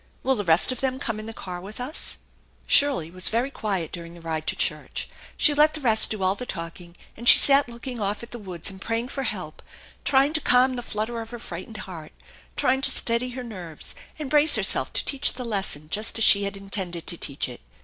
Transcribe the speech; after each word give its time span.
Will 0.23 0.33
the 0.33 0.43
rest 0.43 0.71
of 0.71 0.79
them 0.81 0.97
come 0.97 1.19
in 1.19 1.27
the 1.27 1.31
car 1.31 1.61
with 1.61 1.79
us?" 1.79 2.17
Shirley 2.65 3.11
was 3.11 3.29
very 3.29 3.51
quiet 3.51 3.91
during 3.91 4.15
the 4.15 4.19
ride 4.19 4.47
to 4.47 4.55
church. 4.55 5.07
She 5.37 5.53
let 5.53 5.75
the 5.75 5.79
rest 5.79 6.09
do 6.09 6.23
all 6.23 6.33
the 6.33 6.43
talking, 6.47 6.95
and 7.15 7.29
she 7.29 7.37
sat 7.37 7.69
looking 7.69 8.01
off 8.01 8.23
at 8.23 8.31
the 8.31 8.39
woods 8.39 8.71
and 8.71 8.81
praying 8.81 9.09
for 9.09 9.21
help, 9.21 9.61
trying 10.03 10.33
to 10.33 10.41
calm 10.41 10.75
the 10.75 10.81
flutter 10.81 11.21
of 11.21 11.29
her 11.29 11.37
frightened 11.37 11.77
heart, 11.85 12.13
trying 12.55 12.81
to 12.81 12.89
steady 12.89 13.29
her 13.37 13.43
nerves 13.43 13.93
and 14.17 14.31
brace 14.31 14.55
her 14.55 14.63
self 14.63 14.91
to 14.93 15.05
teach 15.05 15.33
the 15.33 15.45
lesson 15.45 15.87
just 15.91 16.17
as 16.17 16.23
she 16.23 16.45
had 16.45 16.57
intended 16.57 17.05
to 17.05 17.15
teach 17.15 17.47
it. 17.47 17.61